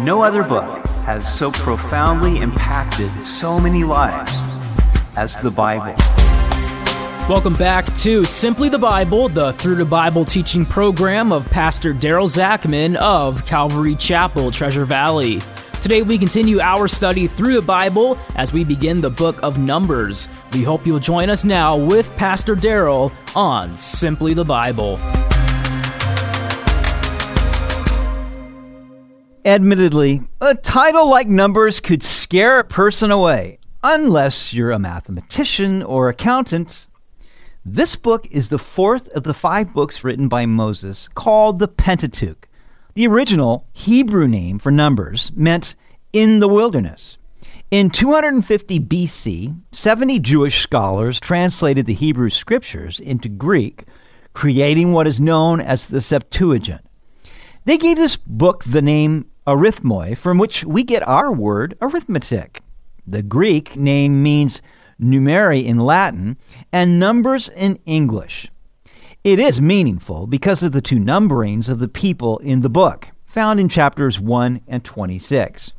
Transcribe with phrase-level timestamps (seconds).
[0.00, 4.32] No other book has so profoundly impacted so many lives
[5.16, 5.92] as the Bible.
[7.28, 12.28] Welcome back to Simply the Bible, the Through the Bible teaching program of Pastor Daryl
[12.28, 15.40] Zachman of Calvary Chapel, Treasure Valley.
[15.82, 20.28] Today we continue our study through the Bible as we begin the book of Numbers.
[20.52, 24.96] We hope you'll join us now with Pastor Daryl on Simply the Bible.
[29.48, 36.10] Admittedly, a title like Numbers could scare a person away, unless you're a mathematician or
[36.10, 36.86] accountant.
[37.64, 42.46] This book is the fourth of the five books written by Moses called the Pentateuch.
[42.92, 45.76] The original Hebrew name for Numbers meant
[46.12, 47.16] in the wilderness.
[47.70, 53.84] In 250 BC, 70 Jewish scholars translated the Hebrew scriptures into Greek,
[54.34, 56.82] creating what is known as the Septuagint.
[57.64, 62.60] They gave this book the name arithmoi, from which we get our word arithmetic.
[63.06, 64.60] The Greek name means
[65.00, 66.36] numeri in Latin
[66.70, 68.48] and numbers in English.
[69.24, 73.58] It is meaningful because of the two numberings of the people in the book, found
[73.58, 75.72] in chapters 1 and 26.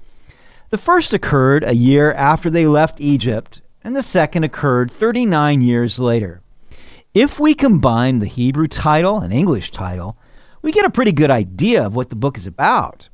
[0.72, 6.00] The first occurred a year after they left Egypt, and the second occurred 39 years
[6.00, 6.42] later.
[7.14, 10.18] If we combine the Hebrew title and English title,
[10.64, 13.10] we get a pretty good idea of what the book is about.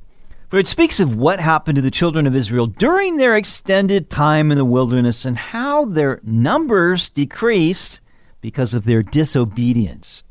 [0.56, 4.50] For it speaks of what happened to the children of Israel during their extended time
[4.50, 8.00] in the wilderness and how their numbers decreased
[8.40, 10.24] because of their disobedience.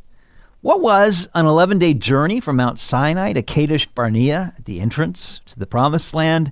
[0.62, 5.42] What was an 11 day journey from Mount Sinai to Kadesh Barnea at the entrance
[5.46, 6.52] to the Promised Land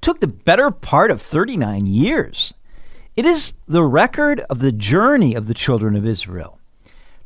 [0.00, 2.54] took the better part of 39 years.
[3.14, 6.58] It is the record of the journey of the children of Israel.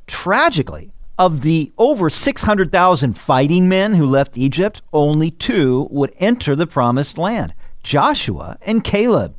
[0.09, 6.67] Tragically, of the over 600,000 fighting men who left Egypt, only two would enter the
[6.67, 9.35] promised land Joshua and Caleb.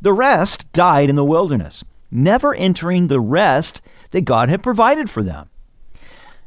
[0.00, 5.22] The rest died in the wilderness, never entering the rest that God had provided for
[5.22, 5.48] them.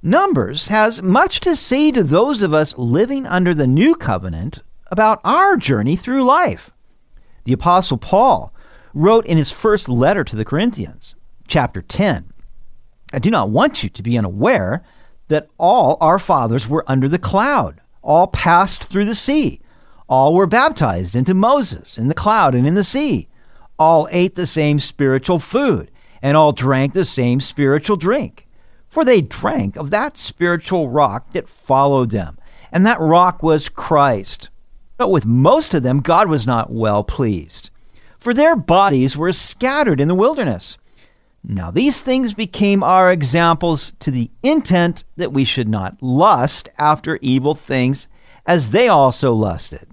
[0.01, 5.19] Numbers has much to say to those of us living under the new covenant about
[5.23, 6.71] our journey through life.
[7.43, 8.53] The Apostle Paul
[8.93, 11.15] wrote in his first letter to the Corinthians,
[11.47, 12.31] chapter 10,
[13.11, 14.83] I do not want you to be unaware
[15.29, 19.61] that all our fathers were under the cloud, all passed through the sea,
[20.07, 23.27] all were baptized into Moses in the cloud and in the sea,
[23.77, 25.89] all ate the same spiritual food,
[26.21, 28.47] and all drank the same spiritual drink.
[28.89, 32.37] For they drank of that spiritual rock that followed them,
[32.71, 34.49] and that rock was Christ.
[34.97, 37.69] But with most of them, God was not well pleased,
[38.17, 40.77] for their bodies were scattered in the wilderness.
[41.43, 47.17] Now, these things became our examples to the intent that we should not lust after
[47.21, 48.07] evil things
[48.45, 49.87] as they also lusted.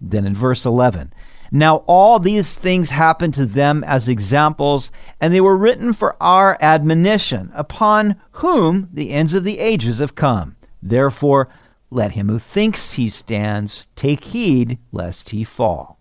[0.00, 1.12] Then in verse 11,
[1.50, 4.90] now all these things happened to them as examples,
[5.20, 10.14] and they were written for our admonition, upon whom the ends of the ages have
[10.14, 10.56] come.
[10.82, 11.50] Therefore,
[11.90, 15.98] let him who thinks he stands take heed lest he fall.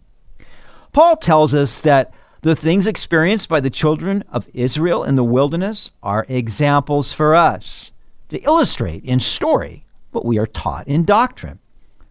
[0.93, 5.91] Paul tells us that the things experienced by the children of Israel in the wilderness
[6.01, 7.91] are examples for us
[8.29, 11.59] to illustrate in story what we are taught in doctrine.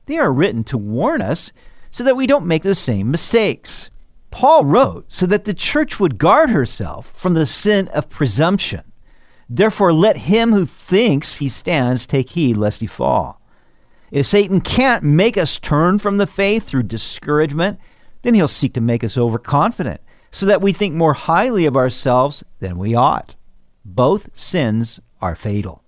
[0.06, 1.52] They are written to warn us
[1.90, 3.90] so that we don't make the same mistakes.
[4.30, 8.84] Paul wrote so that the church would guard herself from the sin of presumption.
[9.48, 13.40] Therefore, let him who thinks he stands take heed lest he fall.
[14.12, 17.80] If Satan can't make us turn from the faith through discouragement,
[18.22, 22.44] then he'll seek to make us overconfident so that we think more highly of ourselves
[22.60, 23.34] than we ought.
[23.84, 25.82] Both sins are fatal.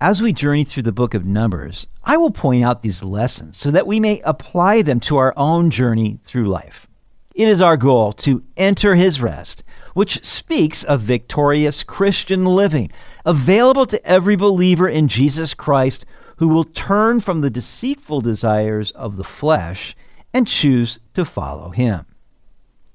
[0.00, 3.70] As we journey through the book of Numbers, I will point out these lessons so
[3.70, 6.86] that we may apply them to our own journey through life.
[7.34, 9.62] It is our goal to enter his rest,
[9.94, 12.90] which speaks of victorious Christian living,
[13.24, 16.06] available to every believer in Jesus Christ
[16.36, 19.96] who will turn from the deceitful desires of the flesh
[20.32, 22.06] and choose to follow him.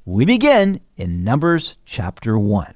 [0.06, 2.74] We begin in Numbers chapter 1.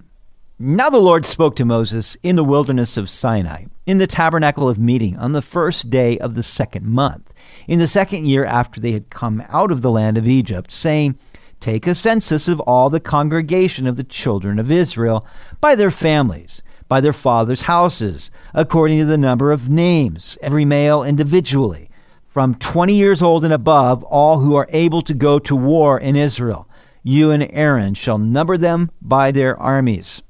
[0.59, 4.77] Now the Lord spoke to Moses in the wilderness of Sinai, in the tabernacle of
[4.77, 7.33] meeting, on the first day of the second month,
[7.67, 11.17] in the second year after they had come out of the land of Egypt, saying,
[11.59, 15.25] Take a census of all the congregation of the children of Israel,
[15.59, 21.01] by their families, by their fathers' houses, according to the number of names, every male
[21.01, 21.89] individually,
[22.27, 26.15] from twenty years old and above, all who are able to go to war in
[26.15, 26.69] Israel
[27.07, 30.23] you and Aaron shall number them by their armies.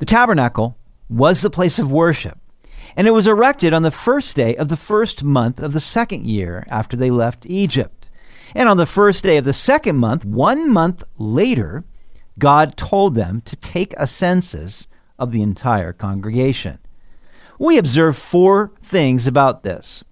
[0.00, 0.76] The tabernacle
[1.08, 2.36] was the place of worship,
[2.96, 6.26] And it was erected on the first day of the first month of the second
[6.26, 8.08] year after they left Egypt.
[8.56, 11.84] And on the first day of the second month, one month later,
[12.40, 16.78] God told them to take a census of the entire congregation.
[17.56, 20.02] We observe four things about this.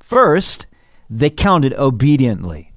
[0.00, 0.66] First,
[1.10, 2.67] they counted obediently.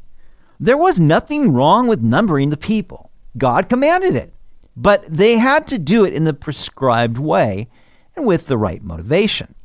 [0.64, 3.10] There was nothing wrong with numbering the people.
[3.36, 4.32] God commanded it.
[4.78, 7.68] But they had to do it in the prescribed way
[8.16, 9.56] and with the right motivation.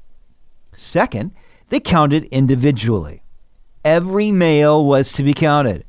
[0.72, 1.32] Second,
[1.68, 3.22] they counted individually.
[3.84, 5.84] Every male was to be counted.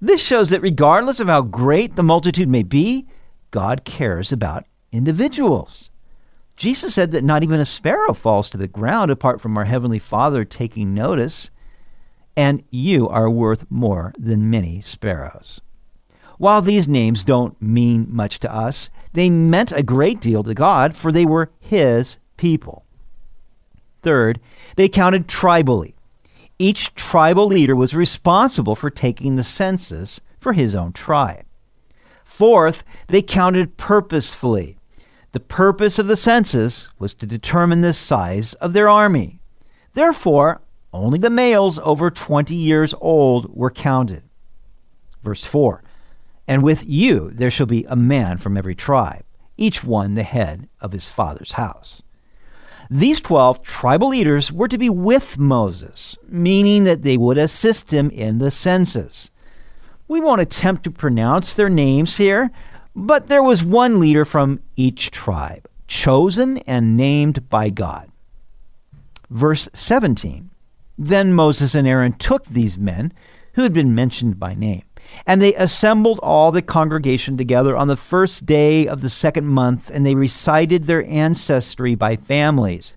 [0.00, 3.06] This shows that regardless of how great the multitude may be,
[3.52, 5.88] God cares about individuals.
[6.56, 10.00] Jesus said that not even a sparrow falls to the ground apart from our Heavenly
[10.00, 11.50] Father taking notice,
[12.38, 15.60] and you are worth more than many sparrows.
[16.38, 20.96] While these names don't mean much to us, they meant a great deal to God,
[20.96, 22.84] for they were His people.
[24.02, 24.38] Third,
[24.76, 25.94] they counted tribally.
[26.60, 31.44] Each tribal leader was responsible for taking the census for his own tribe.
[32.24, 34.78] Fourth, they counted purposefully.
[35.32, 39.40] The purpose of the census was to determine the size of their army.
[39.94, 40.60] Therefore,
[40.98, 44.22] only the males over 20 years old were counted.
[45.22, 45.82] Verse 4
[46.46, 49.24] And with you there shall be a man from every tribe,
[49.56, 52.02] each one the head of his father's house.
[52.90, 58.08] These 12 tribal leaders were to be with Moses, meaning that they would assist him
[58.10, 59.30] in the census.
[60.06, 62.50] We won't attempt to pronounce their names here,
[62.96, 68.10] but there was one leader from each tribe, chosen and named by God.
[69.28, 70.48] Verse 17
[70.98, 73.12] Then Moses and Aaron took these men
[73.52, 74.82] who had been mentioned by name
[75.26, 79.90] and they assembled all the congregation together on the first day of the second month,
[79.92, 82.94] and they recited their ancestry by families,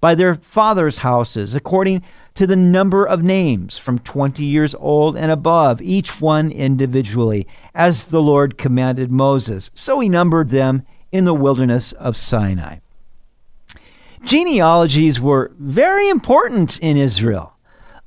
[0.00, 2.02] by their fathers' houses, according
[2.34, 8.04] to the number of names, from twenty years old and above, each one individually, as
[8.04, 9.70] the Lord commanded Moses.
[9.74, 12.78] So he numbered them in the wilderness of Sinai.
[14.22, 17.56] Genealogies were very important in Israel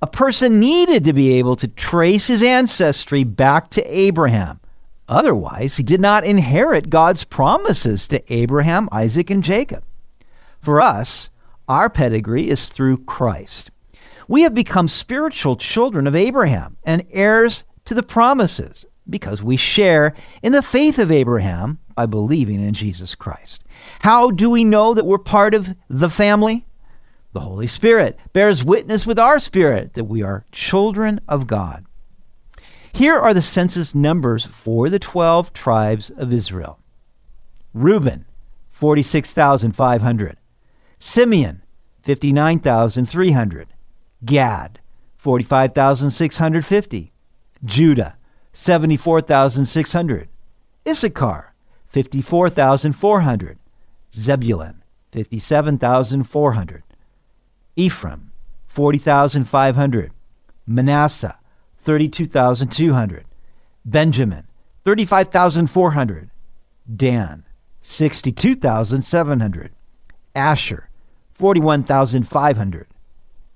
[0.04, 4.60] a person needed to be able to trace his ancestry back to Abraham.
[5.08, 9.82] Otherwise, he did not inherit God's promises to Abraham, Isaac, and Jacob.
[10.60, 11.30] For us,
[11.70, 13.72] our pedigree is through Christ.
[14.28, 20.14] We have become spiritual children of Abraham and heirs to the promises because we share
[20.42, 23.64] in the faith of Abraham by believing in Jesus Christ.
[24.00, 26.66] How do we know that we're part of the family?
[27.34, 31.86] The Holy Spirit bears witness with our spirit that we are children of God.
[32.94, 36.80] Here are the census numbers for the 12 tribes of Israel
[37.74, 38.26] Reuben,
[38.70, 40.38] 46,500.
[41.00, 41.64] Simeon,
[42.04, 43.68] 59,300.
[44.24, 44.80] Gad,
[45.18, 47.12] 45,650.
[47.66, 48.18] Judah,
[48.54, 50.30] 74,600.
[50.88, 51.54] Issachar,
[51.88, 53.58] 54,400.
[54.14, 56.84] Zebulun, 57,400.
[57.76, 58.32] Ephraim,
[58.68, 60.12] 40,500.
[60.68, 61.36] Manasseh,
[61.80, 63.26] 32,200.
[63.86, 64.48] Benjamin,
[64.86, 66.30] 35,400.
[66.96, 67.44] Dan,
[67.82, 69.72] 62,700.
[70.36, 70.90] Asher,
[71.34, 72.88] 41,500.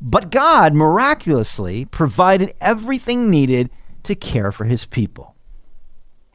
[0.00, 3.70] But God miraculously provided everything needed
[4.04, 5.34] to care for his people.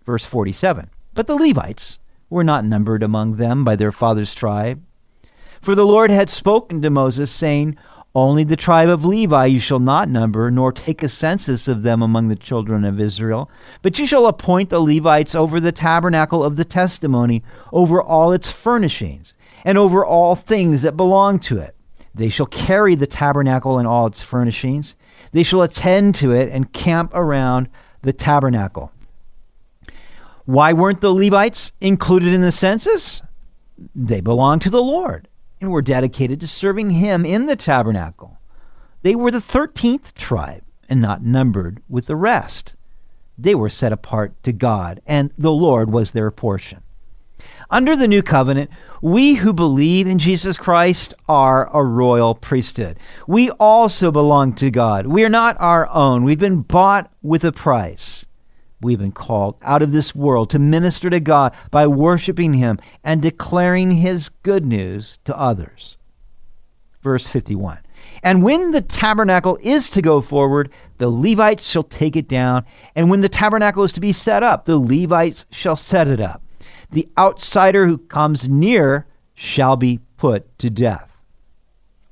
[0.05, 1.99] Verse 47 But the Levites
[2.29, 4.83] were not numbered among them by their father's tribe.
[5.61, 7.77] For the Lord had spoken to Moses, saying,
[8.15, 12.01] only the tribe of Levi you shall not number, nor take a census of them
[12.01, 13.51] among the children of Israel.
[13.83, 18.51] But you shall appoint the Levites over the tabernacle of the testimony, over all its
[18.51, 21.75] furnishings, and over all things that belong to it.
[22.15, 24.95] They shall carry the tabernacle and all its furnishings.
[25.31, 27.69] They shall attend to it and camp around
[28.01, 28.91] the tabernacle.
[30.45, 33.21] Why weren't the Levites included in the census?
[33.95, 35.28] They belong to the Lord.
[35.61, 38.39] And were dedicated to serving him in the tabernacle.
[39.01, 42.75] They were the 13th tribe and not numbered with the rest.
[43.37, 46.81] They were set apart to God, and the Lord was their portion.
[47.69, 48.69] Under the new covenant,
[49.01, 52.97] we who believe in Jesus Christ are a royal priesthood.
[53.27, 55.07] We also belong to God.
[55.07, 56.23] We are not our own.
[56.23, 58.25] We've been bought with a price.
[58.81, 63.21] We've been called out of this world to minister to God by worshiping Him and
[63.21, 65.97] declaring His good news to others.
[67.01, 67.79] Verse 51
[68.23, 72.65] And when the tabernacle is to go forward, the Levites shall take it down.
[72.95, 76.41] And when the tabernacle is to be set up, the Levites shall set it up
[76.91, 81.11] the outsider who comes near shall be put to death.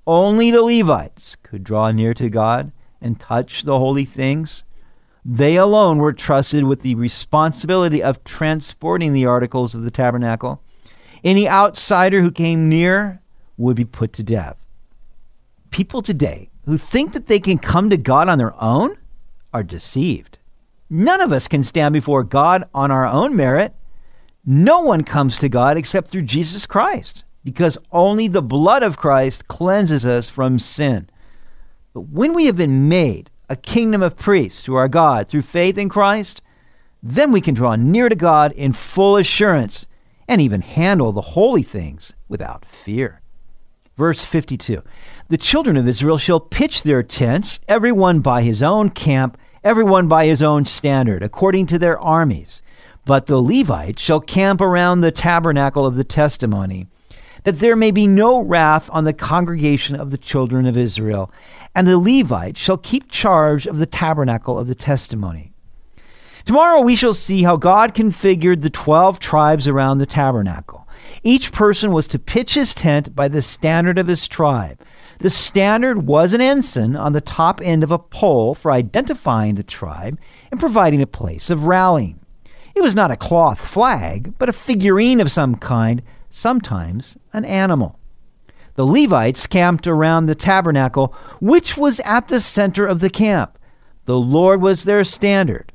[0.06, 2.72] Only the Levites could draw near to God
[3.02, 4.64] and touch the holy things.
[5.30, 10.64] They alone were trusted with the responsibility of transporting the articles of the tabernacle.
[11.22, 13.22] Any outsider who came near
[13.58, 14.56] would be put to death.
[15.70, 18.98] People today who think that they can come to God on their own
[19.54, 20.38] are deceived.
[20.90, 23.76] None of us can stand before God on our own merit.
[24.46, 29.50] No one comes to God except through Jesus Christ, because only the blood of Christ
[29.50, 31.10] cleanses us from sin.
[31.94, 35.78] But when we have been made a kingdom of priests to our God through faith
[35.78, 36.42] in Christ,
[37.02, 39.86] then we can draw near to God in full assurance
[40.28, 43.22] and even handle the holy things without fear.
[43.96, 44.84] Verse 52
[45.30, 49.84] The children of Israel shall pitch their tents, every one by his own camp, every
[49.84, 52.62] one by his own standard, according to their armies.
[53.06, 56.88] But the Levites shall camp around the tabernacle of the testimony,
[57.46, 61.32] that there may be no wrath on the congregation of the children of Israel.
[61.76, 65.54] And the Levite shall keep charge of the tabernacle of the testimony.
[66.46, 70.88] Tomorrow we shall see how God configured the 12 tribes around the tabernacle.
[71.24, 74.80] Each person was to pitch his tent by the standard of his tribe.
[75.20, 79.64] The standard was an ensign on the top end of a pole for identifying the
[79.64, 80.20] tribe
[80.52, 82.20] and providing a place of rallying.
[82.76, 88.00] It was not a cloth flag, but a figurine of some kind, sometimes an animal.
[88.78, 93.58] The Levites camped around the tabernacle, which was at the center of the camp.
[94.06, 95.72] The Lord was their standard.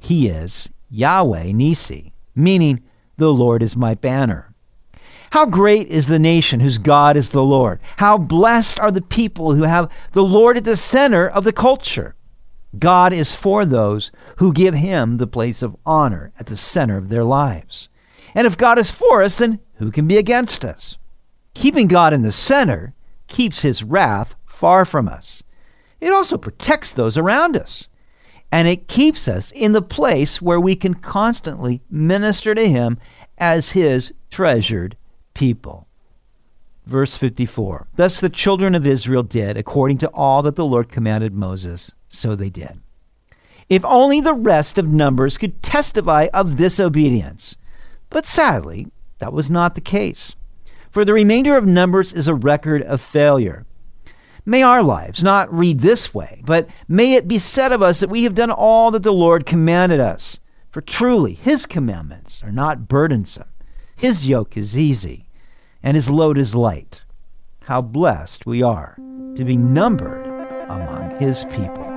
[0.00, 2.82] He is Yahweh Nisi, meaning
[3.18, 4.54] the Lord is my banner.
[5.32, 7.80] How great is the nation whose God is the Lord.
[7.98, 12.14] How blessed are the people who have the Lord at the center of the culture.
[12.78, 17.10] God is for those who give him the place of honor at the center of
[17.10, 17.90] their lives.
[18.34, 20.96] And if God is for us, then who can be against us?
[21.54, 22.94] Keeping God in the center
[23.26, 25.42] keeps his wrath far from us.
[26.00, 27.88] It also protects those around us.
[28.50, 32.98] And it keeps us in the place where we can constantly minister to him
[33.36, 34.96] as his treasured
[35.34, 35.86] people.
[36.86, 41.34] Verse 54 Thus the children of Israel did according to all that the Lord commanded
[41.34, 42.80] Moses so they did.
[43.68, 47.56] If only the rest of Numbers could testify of this obedience.
[48.08, 48.88] But sadly,
[49.18, 50.34] that was not the case.
[50.98, 53.64] For the remainder of Numbers is a record of failure.
[54.44, 58.10] May our lives not read this way, but may it be said of us that
[58.10, 60.40] we have done all that the Lord commanded us.
[60.72, 63.46] For truly, His commandments are not burdensome,
[63.94, 65.28] His yoke is easy,
[65.84, 67.04] and His load is light.
[67.60, 68.96] How blessed we are
[69.36, 70.26] to be numbered
[70.68, 71.87] among His people.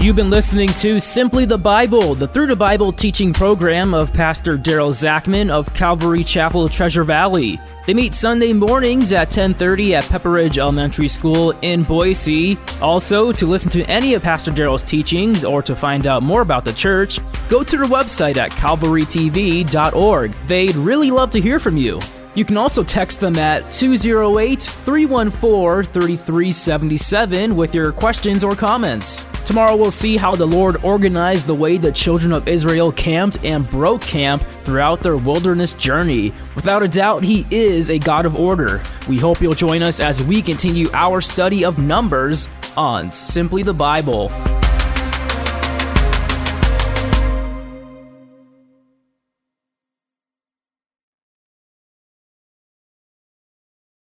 [0.00, 4.56] You've been listening to Simply the Bible, the Through the Bible teaching program of Pastor
[4.56, 7.58] Daryl Zachman of Calvary Chapel, Treasure Valley.
[7.84, 12.56] They meet Sunday mornings at 10:30 at Pepper Ridge Elementary School in Boise.
[12.80, 16.64] Also, to listen to any of Pastor Daryl's teachings or to find out more about
[16.64, 20.32] the church, go to their website at calvarytv.org.
[20.46, 21.98] They'd really love to hear from you.
[22.36, 29.24] You can also text them at 208 314 3377 with your questions or comments.
[29.48, 33.66] Tomorrow we'll see how the Lord organized the way the children of Israel camped and
[33.66, 36.34] broke camp throughout their wilderness journey.
[36.54, 38.82] Without a doubt, He is a God of order.
[39.08, 43.72] We hope you'll join us as we continue our study of Numbers on Simply the
[43.72, 44.28] Bible.